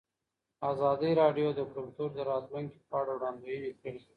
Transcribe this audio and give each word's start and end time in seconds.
ازادي 0.71 1.11
راډیو 1.21 1.49
د 1.55 1.61
کلتور 1.75 2.09
د 2.13 2.19
راتلونکې 2.31 2.79
په 2.89 2.95
اړه 3.01 3.11
وړاندوینې 3.15 3.71
کړې. 3.81 3.95